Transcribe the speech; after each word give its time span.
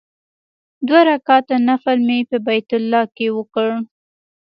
دوه 0.87 1.01
رکعاته 1.09 1.55
نفل 1.69 1.97
مې 2.07 2.19
په 2.29 2.37
بیت 2.45 2.69
الله 2.79 3.03
کې 3.15 3.27
وکړ. 3.37 3.69